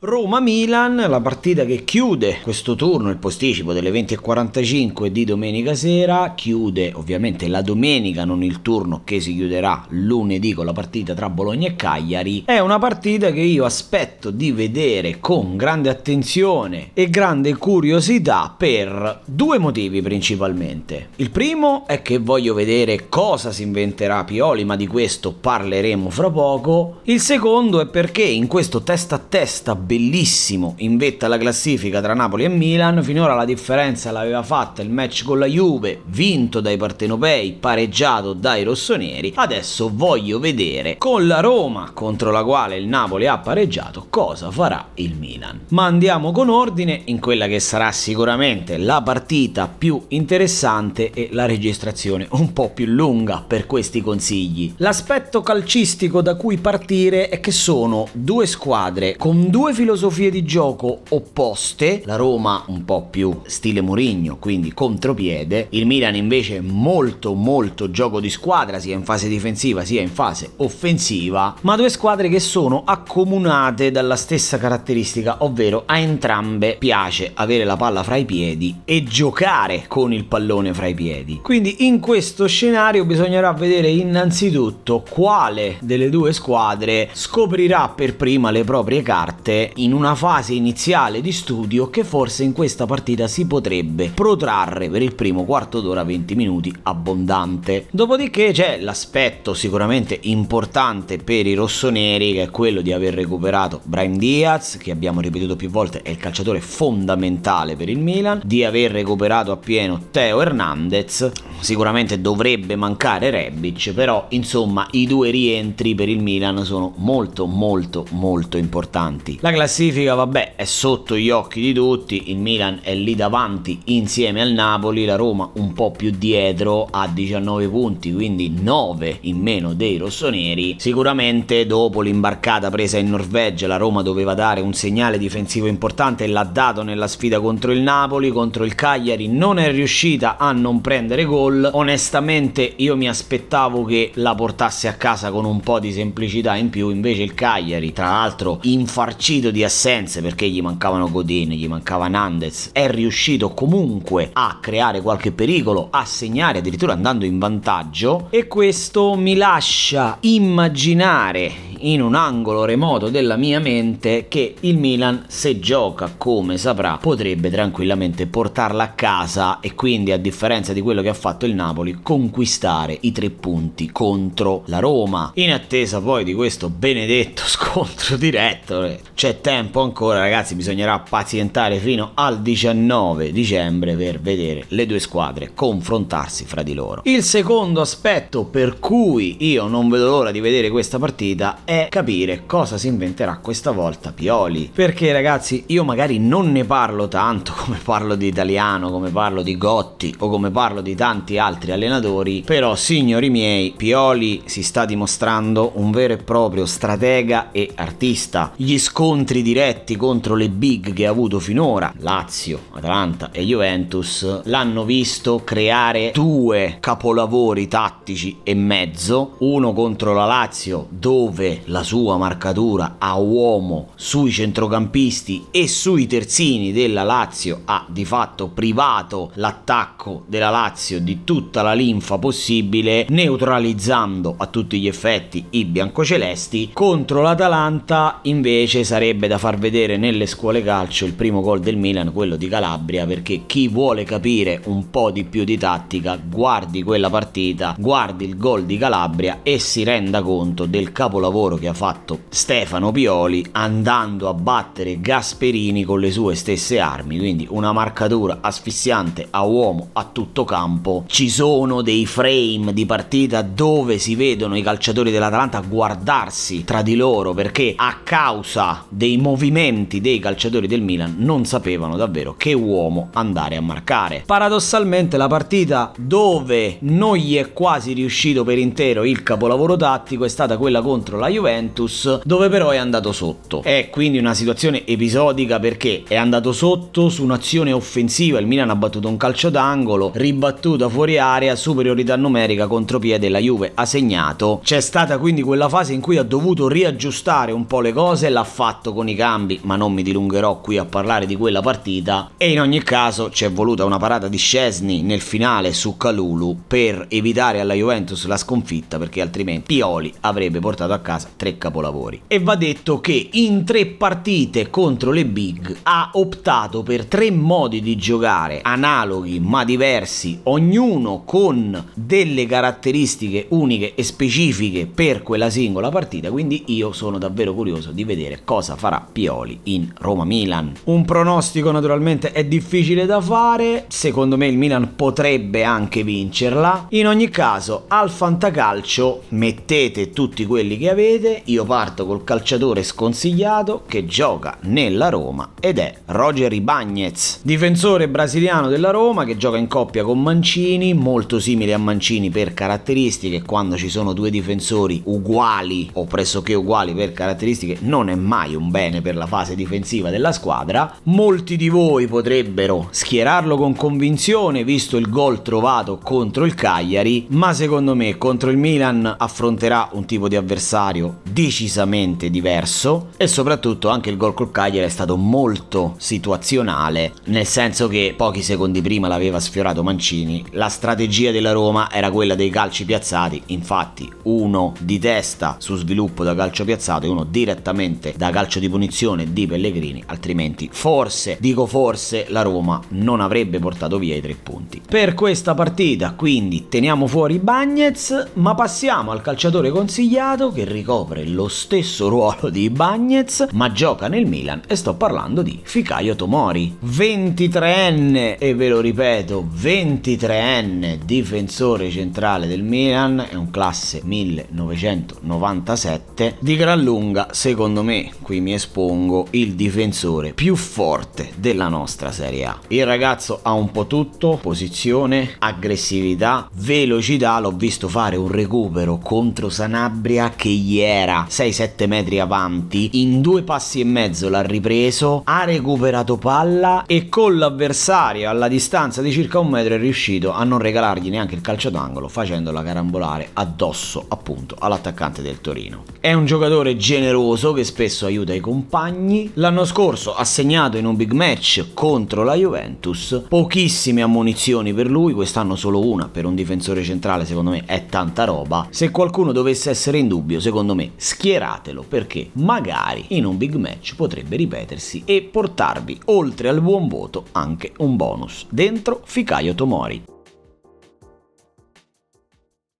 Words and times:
Roma-Milan, 0.00 1.06
la 1.08 1.20
partita 1.20 1.64
che 1.64 1.82
chiude 1.82 2.38
questo 2.44 2.76
turno, 2.76 3.10
il 3.10 3.16
posticipo 3.16 3.72
delle 3.72 3.90
20.45 3.90 5.08
di 5.08 5.24
domenica 5.24 5.74
sera, 5.74 6.34
chiude 6.36 6.92
ovviamente 6.94 7.48
la 7.48 7.62
domenica, 7.62 8.24
non 8.24 8.44
il 8.44 8.62
turno 8.62 9.00
che 9.02 9.18
si 9.18 9.34
chiuderà 9.34 9.86
lunedì 9.88 10.52
con 10.52 10.66
la 10.66 10.72
partita 10.72 11.14
tra 11.14 11.28
Bologna 11.28 11.66
e 11.66 11.74
Cagliari. 11.74 12.44
È 12.46 12.60
una 12.60 12.78
partita 12.78 13.32
che 13.32 13.40
io 13.40 13.64
aspetto 13.64 14.30
di 14.30 14.52
vedere 14.52 15.18
con 15.18 15.56
grande 15.56 15.88
attenzione 15.88 16.90
e 16.94 17.10
grande 17.10 17.56
curiosità 17.56 18.54
per 18.56 19.22
due 19.24 19.58
motivi 19.58 20.00
principalmente. 20.00 21.08
Il 21.16 21.30
primo 21.30 21.88
è 21.88 22.02
che 22.02 22.18
voglio 22.18 22.54
vedere 22.54 23.08
cosa 23.08 23.50
si 23.50 23.64
inventerà 23.64 24.22
Pioli, 24.22 24.64
ma 24.64 24.76
di 24.76 24.86
questo 24.86 25.32
parleremo 25.32 26.08
fra 26.08 26.30
poco. 26.30 27.00
Il 27.02 27.18
secondo 27.20 27.80
è 27.80 27.86
perché 27.86 28.22
in 28.22 28.46
questo 28.46 28.84
testa 28.84 29.16
a 29.16 29.18
testa 29.18 29.74
bellissimo 29.88 30.74
in 30.80 30.98
vetta 30.98 31.24
alla 31.24 31.38
classifica 31.38 32.02
tra 32.02 32.12
Napoli 32.12 32.44
e 32.44 32.48
Milan. 32.48 33.02
Finora 33.02 33.34
la 33.34 33.46
differenza 33.46 34.10
l'aveva 34.10 34.42
fatta 34.42 34.82
il 34.82 34.90
match 34.90 35.24
con 35.24 35.38
la 35.38 35.46
Juve, 35.46 36.02
vinto 36.04 36.60
dai 36.60 36.76
partenopei, 36.76 37.54
pareggiato 37.58 38.34
dai 38.34 38.64
rossoneri. 38.64 39.32
Adesso 39.34 39.90
voglio 39.94 40.38
vedere 40.38 40.98
con 40.98 41.26
la 41.26 41.40
Roma, 41.40 41.92
contro 41.94 42.30
la 42.30 42.44
quale 42.44 42.76
il 42.76 42.86
Napoli 42.86 43.26
ha 43.26 43.38
pareggiato, 43.38 44.08
cosa 44.10 44.50
farà 44.50 44.88
il 44.94 45.14
Milan. 45.14 45.60
Ma 45.68 45.86
andiamo 45.86 46.32
con 46.32 46.50
ordine 46.50 47.00
in 47.06 47.18
quella 47.18 47.46
che 47.46 47.58
sarà 47.58 47.90
sicuramente 47.90 48.76
la 48.76 49.00
partita 49.00 49.68
più 49.68 50.04
interessante 50.08 51.12
e 51.12 51.30
la 51.32 51.46
registrazione 51.46 52.26
un 52.32 52.52
po' 52.52 52.68
più 52.68 52.84
lunga 52.84 53.42
per 53.46 53.64
questi 53.64 54.02
consigli. 54.02 54.74
L'aspetto 54.76 55.40
calcistico 55.40 56.20
da 56.20 56.34
cui 56.34 56.58
partire 56.58 57.30
è 57.30 57.40
che 57.40 57.52
sono 57.52 58.06
due 58.12 58.44
squadre 58.44 59.16
con 59.16 59.48
due 59.48 59.72
filosofie 59.78 60.28
di 60.28 60.42
gioco 60.42 61.02
opposte, 61.10 62.02
la 62.04 62.16
Roma 62.16 62.64
un 62.66 62.84
po' 62.84 63.06
più 63.08 63.42
stile 63.46 63.80
Mourinho, 63.80 64.38
quindi 64.38 64.74
contropiede, 64.74 65.68
il 65.70 65.86
Milan 65.86 66.16
invece 66.16 66.60
molto 66.60 67.32
molto 67.34 67.88
gioco 67.88 68.18
di 68.18 68.28
squadra 68.28 68.80
sia 68.80 68.96
in 68.96 69.04
fase 69.04 69.28
difensiva 69.28 69.84
sia 69.84 70.00
in 70.00 70.08
fase 70.08 70.50
offensiva, 70.56 71.54
ma 71.60 71.76
due 71.76 71.90
squadre 71.90 72.28
che 72.28 72.40
sono 72.40 72.82
accomunate 72.84 73.92
dalla 73.92 74.16
stessa 74.16 74.58
caratteristica, 74.58 75.44
ovvero 75.44 75.84
a 75.86 75.96
entrambe 75.98 76.74
piace 76.76 77.30
avere 77.34 77.62
la 77.62 77.76
palla 77.76 78.02
fra 78.02 78.16
i 78.16 78.24
piedi 78.24 78.80
e 78.84 79.04
giocare 79.04 79.84
con 79.86 80.12
il 80.12 80.24
pallone 80.24 80.74
fra 80.74 80.88
i 80.88 80.94
piedi. 80.94 81.38
Quindi 81.40 81.86
in 81.86 82.00
questo 82.00 82.48
scenario 82.48 83.04
bisognerà 83.04 83.52
vedere 83.52 83.90
innanzitutto 83.90 85.04
quale 85.08 85.76
delle 85.82 86.10
due 86.10 86.32
squadre 86.32 87.10
scoprirà 87.12 87.92
per 87.94 88.16
prima 88.16 88.50
le 88.50 88.64
proprie 88.64 89.02
carte 89.02 89.66
in 89.76 89.92
una 89.92 90.14
fase 90.14 90.54
iniziale 90.54 91.20
di 91.20 91.32
studio 91.32 91.90
che 91.90 92.04
forse 92.04 92.42
in 92.42 92.52
questa 92.52 92.86
partita 92.86 93.28
si 93.28 93.46
potrebbe 93.46 94.10
protrarre 94.14 94.88
per 94.88 95.02
il 95.02 95.14
primo 95.14 95.44
quarto 95.44 95.80
d'ora 95.80 96.04
20 96.04 96.34
minuti 96.34 96.74
abbondante. 96.82 97.86
Dopodiché 97.90 98.52
c'è 98.52 98.78
l'aspetto 98.80 99.54
sicuramente 99.54 100.18
importante 100.22 101.18
per 101.18 101.46
i 101.46 101.54
rossoneri 101.54 102.32
che 102.32 102.42
è 102.42 102.50
quello 102.50 102.80
di 102.80 102.92
aver 102.92 103.14
recuperato 103.14 103.80
Brian 103.84 104.16
Diaz 104.16 104.76
che 104.76 104.90
abbiamo 104.90 105.20
ripetuto 105.20 105.56
più 105.56 105.68
volte 105.68 106.02
è 106.02 106.10
il 106.10 106.16
calciatore 106.16 106.60
fondamentale 106.60 107.76
per 107.76 107.88
il 107.88 107.98
Milan, 107.98 108.40
di 108.44 108.64
aver 108.64 108.90
recuperato 108.92 109.52
appieno 109.52 110.00
Teo 110.10 110.40
Hernandez, 110.40 111.30
sicuramente 111.60 112.20
dovrebbe 112.20 112.76
mancare 112.76 113.30
Rebic, 113.30 113.92
però 113.92 114.26
insomma 114.30 114.86
i 114.92 115.06
due 115.06 115.30
rientri 115.30 115.94
per 115.94 116.08
il 116.08 116.22
Milan 116.22 116.64
sono 116.64 116.92
molto 116.96 117.46
molto 117.46 118.06
molto 118.10 118.56
importanti. 118.56 119.38
La 119.40 119.50
classifica, 119.58 120.14
vabbè, 120.14 120.52
è 120.54 120.62
sotto 120.62 121.16
gli 121.16 121.30
occhi 121.30 121.60
di 121.60 121.72
tutti, 121.72 122.30
il 122.30 122.36
Milan 122.36 122.78
è 122.80 122.94
lì 122.94 123.16
davanti 123.16 123.80
insieme 123.86 124.40
al 124.40 124.52
Napoli, 124.52 125.04
la 125.04 125.16
Roma 125.16 125.50
un 125.54 125.72
po' 125.72 125.90
più 125.90 126.12
dietro 126.16 126.86
a 126.88 127.08
19 127.08 127.66
punti, 127.66 128.12
quindi 128.12 128.54
9 128.56 129.18
in 129.22 129.38
meno 129.38 129.74
dei 129.74 129.96
rossoneri. 129.96 130.76
Sicuramente 130.78 131.66
dopo 131.66 132.02
l'imbarcata 132.02 132.70
presa 132.70 132.98
in 132.98 133.10
Norvegia, 133.10 133.66
la 133.66 133.78
Roma 133.78 134.02
doveva 134.02 134.34
dare 134.34 134.60
un 134.60 134.74
segnale 134.74 135.18
difensivo 135.18 135.66
importante 135.66 136.22
e 136.22 136.28
l'ha 136.28 136.44
dato 136.44 136.84
nella 136.84 137.08
sfida 137.08 137.40
contro 137.40 137.72
il 137.72 137.80
Napoli, 137.80 138.30
contro 138.30 138.64
il 138.64 138.76
Cagliari 138.76 139.26
non 139.26 139.58
è 139.58 139.72
riuscita 139.72 140.36
a 140.36 140.52
non 140.52 140.80
prendere 140.80 141.24
gol. 141.24 141.68
Onestamente 141.72 142.74
io 142.76 142.96
mi 142.96 143.08
aspettavo 143.08 143.82
che 143.84 144.12
la 144.14 144.36
portasse 144.36 144.86
a 144.86 144.94
casa 144.94 145.32
con 145.32 145.44
un 145.44 145.58
po' 145.58 145.80
di 145.80 145.90
semplicità 145.90 146.54
in 146.54 146.70
più, 146.70 146.90
invece 146.90 147.22
il 147.22 147.34
Cagliari, 147.34 147.92
tra 147.92 148.06
l'altro 148.06 148.60
infarcito 148.62 149.46
riempito 149.48 149.50
di 149.50 149.64
assenze 149.64 150.22
perché 150.22 150.48
gli 150.48 150.60
mancavano 150.60 151.10
Godin, 151.10 151.50
gli 151.50 151.68
mancava 151.68 152.08
Nandez, 152.08 152.70
è 152.72 152.88
riuscito 152.90 153.50
comunque 153.50 154.30
a 154.32 154.58
creare 154.60 155.00
qualche 155.00 155.32
pericolo, 155.32 155.88
a 155.90 156.04
segnare 156.04 156.58
addirittura 156.58 156.92
andando 156.92 157.24
in 157.24 157.38
vantaggio. 157.38 158.28
E 158.30 158.46
questo 158.46 159.14
mi 159.14 159.36
lascia 159.36 160.18
immaginare 160.20 161.67
in 161.80 162.00
un 162.00 162.14
angolo 162.14 162.64
remoto 162.64 163.08
della 163.08 163.36
mia 163.36 163.60
mente 163.60 164.26
che 164.28 164.54
il 164.60 164.78
Milan 164.78 165.24
se 165.28 165.58
gioca 165.58 166.12
come 166.16 166.58
saprà 166.58 166.98
potrebbe 167.00 167.50
tranquillamente 167.50 168.26
portarla 168.26 168.82
a 168.82 168.90
casa 168.90 169.60
e 169.60 169.74
quindi 169.74 170.12
a 170.12 170.16
differenza 170.16 170.72
di 170.72 170.80
quello 170.80 171.02
che 171.02 171.08
ha 171.08 171.14
fatto 171.14 171.46
il 171.46 171.54
Napoli 171.54 171.98
conquistare 172.02 172.96
i 173.00 173.12
tre 173.12 173.30
punti 173.30 173.90
contro 173.90 174.62
la 174.66 174.78
Roma. 174.78 175.32
In 175.34 175.52
attesa 175.52 176.00
poi 176.00 176.24
di 176.24 176.34
questo 176.34 176.68
benedetto 176.68 177.42
scontro 177.46 178.16
diretto 178.16 178.84
eh, 178.84 179.00
c'è 179.14 179.40
tempo 179.40 179.80
ancora 179.80 180.18
ragazzi 180.18 180.54
bisognerà 180.54 180.98
pazientare 180.98 181.78
fino 181.78 182.12
al 182.14 182.40
19 182.40 183.32
dicembre 183.32 183.94
per 183.94 184.20
vedere 184.20 184.64
le 184.68 184.86
due 184.86 184.98
squadre 184.98 185.52
confrontarsi 185.54 186.44
fra 186.44 186.62
di 186.62 186.74
loro. 186.74 187.02
Il 187.04 187.22
secondo 187.22 187.80
aspetto 187.80 188.44
per 188.44 188.78
cui 188.78 189.36
io 189.50 189.66
non 189.66 189.88
vedo 189.88 190.08
l'ora 190.08 190.30
di 190.30 190.40
vedere 190.40 190.70
questa 190.70 190.98
partita 190.98 191.58
è 191.68 191.88
capire 191.90 192.46
cosa 192.46 192.78
si 192.78 192.86
inventerà 192.86 193.40
questa 193.42 193.72
volta 193.72 194.12
Pioli. 194.12 194.70
Perché 194.72 195.12
ragazzi, 195.12 195.64
io 195.66 195.84
magari 195.84 196.18
non 196.18 196.50
ne 196.50 196.64
parlo 196.64 197.08
tanto 197.08 197.52
come 197.62 197.76
parlo 197.84 198.14
di 198.14 198.26
italiano, 198.26 198.90
come 198.90 199.10
parlo 199.10 199.42
di 199.42 199.58
Gotti 199.58 200.14
o 200.20 200.30
come 200.30 200.50
parlo 200.50 200.80
di 200.80 200.94
tanti 200.94 201.36
altri 201.36 201.72
allenatori, 201.72 202.42
però 202.42 202.74
signori 202.74 203.28
miei, 203.28 203.74
Pioli 203.76 204.44
si 204.46 204.62
sta 204.62 204.86
dimostrando 204.86 205.72
un 205.74 205.90
vero 205.90 206.14
e 206.14 206.16
proprio 206.16 206.64
stratega 206.64 207.50
e 207.52 207.70
artista. 207.74 208.52
Gli 208.56 208.78
scontri 208.78 209.42
diretti 209.42 209.94
contro 209.94 210.36
le 210.36 210.48
big 210.48 210.94
che 210.94 211.06
ha 211.06 211.10
avuto 211.10 211.38
finora, 211.38 211.92
Lazio, 211.98 212.60
Atalanta 212.72 213.28
e 213.30 213.44
Juventus, 213.44 214.40
l'hanno 214.44 214.84
visto 214.86 215.42
creare 215.44 216.12
due 216.14 216.78
capolavori 216.80 217.68
tattici 217.68 218.38
e 218.42 218.54
mezzo, 218.54 219.34
uno 219.40 219.74
contro 219.74 220.14
la 220.14 220.24
Lazio 220.24 220.86
dove 220.88 221.56
la 221.66 221.82
sua 221.82 222.16
marcatura 222.16 222.96
a 222.98 223.16
uomo 223.18 223.88
sui 223.94 224.30
centrocampisti 224.30 225.46
e 225.50 225.68
sui 225.68 226.06
terzini 226.06 226.72
della 226.72 227.02
Lazio 227.02 227.62
ha 227.64 227.86
di 227.88 228.04
fatto 228.04 228.48
privato 228.48 229.30
l'attacco 229.34 230.24
della 230.26 230.50
Lazio 230.50 231.00
di 231.00 231.24
tutta 231.24 231.62
la 231.62 231.72
linfa 231.72 232.18
possibile, 232.18 233.06
neutralizzando 233.08 234.34
a 234.36 234.46
tutti 234.46 234.78
gli 234.80 234.86
effetti 234.86 235.44
i 235.50 235.64
biancocelesti. 235.64 236.70
Contro 236.72 237.22
l'Atalanta 237.22 238.20
invece 238.22 238.84
sarebbe 238.84 239.28
da 239.28 239.38
far 239.38 239.58
vedere 239.58 239.96
nelle 239.96 240.26
scuole 240.26 240.62
calcio 240.62 241.04
il 241.04 241.14
primo 241.14 241.40
gol 241.40 241.60
del 241.60 241.76
Milan, 241.76 242.12
quello 242.12 242.36
di 242.36 242.48
Calabria, 242.48 243.06
perché 243.06 243.42
chi 243.46 243.68
vuole 243.68 244.04
capire 244.04 244.60
un 244.64 244.90
po' 244.90 245.10
di 245.10 245.24
più 245.24 245.44
di 245.44 245.56
tattica, 245.56 246.18
guardi 246.22 246.82
quella 246.82 247.10
partita, 247.10 247.74
guardi 247.78 248.24
il 248.24 248.36
gol 248.36 248.64
di 248.64 248.76
Calabria 248.76 249.40
e 249.42 249.58
si 249.58 249.84
renda 249.84 250.22
conto 250.22 250.66
del 250.66 250.92
capolavoro 250.92 251.47
lavoro 251.48 251.56
che 251.56 251.68
ha 251.68 251.74
fatto 251.74 252.20
Stefano 252.28 252.92
Pioli 252.92 253.44
andando 253.52 254.28
a 254.28 254.34
battere 254.34 255.00
Gasperini 255.00 255.82
con 255.84 255.98
le 255.98 256.10
sue 256.10 256.34
stesse 256.34 256.78
armi, 256.78 257.18
quindi 257.18 257.46
una 257.50 257.72
marcatura 257.72 258.38
asfissiante 258.40 259.26
a 259.30 259.44
uomo 259.44 259.88
a 259.94 260.08
tutto 260.12 260.44
campo. 260.44 261.04
Ci 261.06 261.30
sono 261.30 261.80
dei 261.80 262.04
frame 262.06 262.72
di 262.72 262.84
partita 262.84 263.42
dove 263.42 263.98
si 263.98 264.14
vedono 264.14 264.56
i 264.56 264.62
calciatori 264.62 265.10
dell'Atalanta 265.10 265.60
guardarsi 265.60 266.64
tra 266.64 266.82
di 266.82 266.94
loro 266.94 267.32
perché 267.32 267.72
a 267.76 267.98
causa 268.02 268.84
dei 268.88 269.16
movimenti 269.16 270.00
dei 270.00 270.18
calciatori 270.18 270.66
del 270.66 270.82
Milan 270.82 271.16
non 271.18 271.44
sapevano 271.44 271.96
davvero 271.96 272.34
che 272.36 272.52
uomo 272.52 273.08
andare 273.14 273.56
a 273.56 273.62
marcare. 273.62 274.22
Paradossalmente 274.26 275.16
la 275.16 275.28
partita 275.28 275.92
dove 275.96 276.76
non 276.80 277.16
gli 277.16 277.36
è 277.36 277.52
quasi 277.52 277.92
riuscito 277.92 278.44
per 278.44 278.58
intero 278.58 279.04
il 279.04 279.22
capolavoro 279.22 279.76
tattico 279.76 280.24
è 280.24 280.28
stata 280.28 280.56
quella 280.58 280.82
contro 280.82 281.18
la 281.18 281.28
Juventus 281.28 281.37
Juventus, 281.38 282.20
dove 282.24 282.48
però 282.48 282.70
è 282.70 282.76
andato 282.76 283.12
sotto. 283.12 283.62
È 283.62 283.88
quindi 283.90 284.18
una 284.18 284.34
situazione 284.34 284.84
episodica 284.84 285.60
perché 285.60 286.02
è 286.06 286.16
andato 286.16 286.52
sotto 286.52 287.08
su 287.08 287.22
un'azione 287.22 287.72
offensiva, 287.72 288.40
il 288.40 288.46
Milan 288.46 288.70
ha 288.70 288.76
battuto 288.76 289.08
un 289.08 289.16
calcio 289.16 289.48
d'angolo, 289.48 290.10
ribattuta 290.14 290.88
fuori 290.88 291.16
area, 291.16 291.54
superiorità 291.54 292.16
numerica, 292.16 292.66
contropiede, 292.66 293.28
la 293.28 293.38
Juve 293.38 293.70
ha 293.74 293.86
segnato. 293.86 294.60
C'è 294.64 294.80
stata 294.80 295.18
quindi 295.18 295.42
quella 295.42 295.68
fase 295.68 295.92
in 295.92 296.00
cui 296.00 296.16
ha 296.16 296.24
dovuto 296.24 296.66
riaggiustare 296.66 297.52
un 297.52 297.66
po' 297.66 297.80
le 297.80 297.92
cose, 297.92 298.28
l'ha 298.28 298.44
fatto 298.44 298.92
con 298.92 299.08
i 299.08 299.14
cambi, 299.14 299.60
ma 299.62 299.76
non 299.76 299.92
mi 299.92 300.02
dilungherò 300.02 300.60
qui 300.60 300.76
a 300.76 300.84
parlare 300.84 301.26
di 301.26 301.36
quella 301.36 301.60
partita. 301.60 302.30
E 302.36 302.50
in 302.50 302.60
ogni 302.60 302.82
caso 302.82 303.28
c'è 303.28 303.50
voluta 303.50 303.84
una 303.84 303.98
parata 303.98 304.26
di 304.26 304.38
Scesni 304.38 305.02
nel 305.02 305.20
finale 305.20 305.72
su 305.72 305.96
Calulu 305.96 306.62
per 306.66 307.06
evitare 307.08 307.60
alla 307.60 307.74
Juventus 307.74 308.26
la 308.26 308.36
sconfitta 308.36 308.98
perché 308.98 309.20
altrimenti 309.20 309.74
Pioli 309.74 310.12
avrebbe 310.20 310.58
portato 310.58 310.92
a 310.92 310.98
casa 310.98 311.27
tre 311.36 311.58
capolavori. 311.58 312.22
E 312.26 312.38
va 312.38 312.56
detto 312.56 313.00
che 313.00 313.28
in 313.32 313.64
tre 313.64 313.86
partite 313.86 314.70
contro 314.70 315.10
le 315.10 315.24
big 315.24 315.76
ha 315.82 316.10
optato 316.14 316.82
per 316.82 317.06
tre 317.06 317.30
modi 317.30 317.80
di 317.80 317.96
giocare 317.96 318.60
analoghi 318.62 319.40
ma 319.40 319.64
diversi, 319.64 320.40
ognuno 320.44 321.22
con 321.24 321.90
delle 321.94 322.46
caratteristiche 322.46 323.46
uniche 323.50 323.94
e 323.94 324.02
specifiche 324.02 324.86
per 324.86 325.22
quella 325.22 325.50
singola 325.50 325.90
partita, 325.90 326.30
quindi 326.30 326.64
io 326.66 326.92
sono 326.92 327.18
davvero 327.18 327.54
curioso 327.54 327.90
di 327.90 328.04
vedere 328.04 328.40
cosa 328.44 328.76
farà 328.76 329.06
Pioli 329.10 329.60
in 329.64 329.92
Roma-Milan. 329.98 330.72
Un 330.84 331.04
pronostico 331.04 331.70
naturalmente 331.70 332.32
è 332.32 332.44
difficile 332.44 333.06
da 333.06 333.20
fare, 333.20 333.86
secondo 333.88 334.36
me 334.36 334.46
il 334.46 334.56
Milan 334.56 334.94
potrebbe 334.96 335.64
anche 335.64 336.02
vincerla. 336.02 336.86
In 336.90 337.06
ogni 337.06 337.28
caso, 337.28 337.84
al 337.88 338.10
fantacalcio 338.10 339.24
mettete 339.30 340.10
tutti 340.10 340.46
quelli 340.46 340.78
che 340.78 340.90
avete, 340.90 341.17
io 341.44 341.64
parto 341.64 342.06
col 342.06 342.22
calciatore 342.22 342.84
sconsigliato 342.84 343.82
che 343.88 344.06
gioca 344.06 344.56
nella 344.62 345.08
Roma 345.08 345.50
ed 345.58 345.78
è 345.78 345.92
Roger 346.06 346.52
Ibagnez, 346.52 347.40
difensore 347.42 348.08
brasiliano 348.08 348.68
della 348.68 348.90
Roma 348.90 349.24
che 349.24 349.36
gioca 349.36 349.56
in 349.56 349.66
coppia 349.66 350.04
con 350.04 350.22
Mancini, 350.22 350.94
molto 350.94 351.40
simile 351.40 351.74
a 351.74 351.78
Mancini 351.78 352.30
per 352.30 352.54
caratteristiche, 352.54 353.42
quando 353.42 353.76
ci 353.76 353.88
sono 353.88 354.12
due 354.12 354.30
difensori 354.30 355.02
uguali 355.06 355.90
o 355.94 356.04
pressoché 356.04 356.54
uguali 356.54 356.94
per 356.94 357.12
caratteristiche 357.12 357.78
non 357.80 358.08
è 358.08 358.14
mai 358.14 358.54
un 358.54 358.70
bene 358.70 359.00
per 359.00 359.16
la 359.16 359.26
fase 359.26 359.56
difensiva 359.56 360.10
della 360.10 360.32
squadra. 360.32 360.94
Molti 361.04 361.56
di 361.56 361.68
voi 361.68 362.06
potrebbero 362.06 362.88
schierarlo 362.90 363.56
con 363.56 363.74
convinzione 363.74 364.62
visto 364.62 364.96
il 364.96 365.08
gol 365.08 365.42
trovato 365.42 365.98
contro 366.00 366.44
il 366.44 366.54
Cagliari, 366.54 367.26
ma 367.30 367.52
secondo 367.52 367.96
me 367.96 368.16
contro 368.18 368.50
il 368.50 368.56
Milan 368.56 369.16
affronterà 369.18 369.88
un 369.92 370.04
tipo 370.04 370.28
di 370.28 370.36
avversario 370.36 371.07
decisamente 371.22 372.30
diverso 372.30 373.08
e 373.16 373.26
soprattutto 373.26 373.88
anche 373.88 374.10
il 374.10 374.16
gol 374.16 374.34
col 374.34 374.50
Cagliari 374.50 374.86
è 374.86 374.90
stato 374.90 375.16
molto 375.16 375.94
situazionale, 375.98 377.12
nel 377.24 377.46
senso 377.46 377.88
che 377.88 378.14
pochi 378.16 378.42
secondi 378.42 378.82
prima 378.82 379.08
l'aveva 379.08 379.40
sfiorato 379.40 379.82
Mancini, 379.82 380.44
la 380.52 380.68
strategia 380.68 381.30
della 381.30 381.52
Roma 381.52 381.90
era 381.90 382.10
quella 382.10 382.34
dei 382.34 382.50
calci 382.50 382.84
piazzati, 382.84 383.42
infatti 383.46 384.10
uno 384.24 384.72
di 384.80 384.98
testa 384.98 385.56
su 385.58 385.76
sviluppo 385.76 386.24
da 386.24 386.34
calcio 386.34 386.64
piazzato 386.64 387.06
e 387.06 387.08
uno 387.08 387.24
direttamente 387.24 388.14
da 388.16 388.30
calcio 388.30 388.58
di 388.58 388.68
punizione 388.68 389.32
di 389.32 389.46
Pellegrini, 389.46 390.02
altrimenti 390.06 390.68
forse, 390.72 391.36
dico 391.40 391.66
forse, 391.66 392.26
la 392.28 392.42
Roma 392.42 392.80
non 392.90 393.20
avrebbe 393.20 393.58
portato 393.58 393.98
via 393.98 394.16
i 394.16 394.20
tre 394.20 394.34
punti. 394.34 394.80
Per 394.86 395.14
questa 395.14 395.54
partita 395.54 396.12
quindi 396.12 396.66
teniamo 396.68 397.06
fuori 397.06 397.38
Bagnez, 397.38 398.30
ma 398.34 398.54
passiamo 398.54 399.10
al 399.10 399.20
calciatore 399.20 399.70
consigliato 399.70 400.52
che 400.52 400.64
ricopre 400.88 401.26
lo 401.26 401.48
stesso 401.48 402.08
ruolo 402.08 402.48
di 402.48 402.70
Bagnez, 402.70 403.48
ma 403.52 403.70
gioca 403.72 404.08
nel 404.08 404.24
Milan 404.24 404.62
e 404.66 404.74
sto 404.74 404.94
parlando 404.94 405.42
di 405.42 405.60
Ficaio 405.62 406.16
Tomori, 406.16 406.78
23enne 406.82 408.38
e 408.38 408.54
ve 408.54 408.70
lo 408.70 408.80
ripeto, 408.80 409.46
23enne 409.54 411.00
difensore 411.04 411.90
centrale 411.90 412.46
del 412.46 412.62
Milan, 412.62 413.26
è 413.28 413.34
un 413.34 413.50
classe 413.50 414.00
1997 414.02 416.36
di 416.38 416.56
gran 416.56 416.82
lunga, 416.82 417.28
secondo 417.32 417.82
me, 417.82 418.10
qui 418.22 418.40
mi 418.40 418.54
espongo, 418.54 419.26
il 419.32 419.56
difensore 419.56 420.32
più 420.32 420.56
forte 420.56 421.32
della 421.36 421.68
nostra 421.68 422.12
Serie 422.12 422.46
A. 422.46 422.58
Il 422.68 422.86
ragazzo 422.86 423.40
ha 423.42 423.52
un 423.52 423.70
po' 423.70 423.86
tutto, 423.86 424.38
posizione, 424.40 425.32
aggressività, 425.38 426.48
velocità, 426.54 427.38
l'ho 427.40 427.52
visto 427.52 427.88
fare 427.88 428.16
un 428.16 428.28
recupero 428.28 428.96
contro 428.96 429.50
Sanabria 429.50 430.32
che 430.34 430.48
gli 430.48 430.76
era 430.80 431.26
6-7 431.28 431.86
metri 431.86 432.20
avanti, 432.20 433.00
in 433.00 433.20
due 433.20 433.42
passi 433.42 433.80
e 433.80 433.84
mezzo 433.84 434.28
l'ha 434.28 434.42
ripreso, 434.42 435.22
ha 435.24 435.44
recuperato 435.44 436.16
palla 436.16 436.84
e 436.86 437.08
con 437.08 437.36
l'avversario 437.36 438.28
alla 438.28 438.48
distanza 438.48 439.02
di 439.02 439.12
circa 439.12 439.38
un 439.38 439.48
metro 439.48 439.74
è 439.74 439.78
riuscito 439.78 440.32
a 440.32 440.44
non 440.44 440.58
regalargli 440.58 441.10
neanche 441.10 441.34
il 441.34 441.40
calcio 441.40 441.70
d'angolo 441.70 442.08
facendola 442.08 442.62
carambolare 442.62 443.30
addosso 443.34 444.04
appunto 444.08 444.56
all'attaccante 444.58 445.22
del 445.22 445.40
Torino. 445.40 445.84
È 446.00 446.12
un 446.12 446.24
giocatore 446.24 446.76
generoso 446.76 447.52
che 447.52 447.64
spesso 447.64 448.06
aiuta 448.06 448.34
i 448.34 448.40
compagni, 448.40 449.30
l'anno 449.34 449.64
scorso 449.64 450.14
ha 450.14 450.24
segnato 450.24 450.76
in 450.76 450.86
un 450.86 450.96
big 450.96 451.12
match 451.12 451.68
contro 451.74 452.24
la 452.24 452.34
Juventus, 452.34 453.24
pochissime 453.28 454.02
ammonizioni 454.02 454.72
per 454.72 454.90
lui, 454.90 455.12
quest'anno 455.12 455.56
solo 455.56 455.86
una 455.86 456.08
per 456.08 456.24
un 456.24 456.34
difensore 456.34 456.82
centrale 456.82 457.24
secondo 457.24 457.50
me 457.50 457.62
è 457.66 457.86
tanta 457.86 458.24
roba, 458.24 458.66
se 458.70 458.90
qualcuno 458.90 459.32
dovesse 459.32 459.70
essere 459.70 459.98
in 459.98 460.08
dubbio 460.08 460.40
secondo 460.68 460.74
me 460.74 460.92
schieratelo 460.96 461.82
perché 461.88 462.30
magari 462.34 463.06
in 463.08 463.24
un 463.24 463.38
big 463.38 463.54
match 463.54 463.94
potrebbe 463.94 464.36
ripetersi 464.36 465.02
e 465.06 465.22
portarvi 465.22 466.00
oltre 466.06 466.48
al 466.48 466.60
buon 466.60 466.88
voto 466.88 467.26
anche 467.32 467.72
un 467.78 467.96
bonus 467.96 468.46
dentro 468.50 469.00
Ficaio 469.04 469.54
Tomori. 469.54 470.17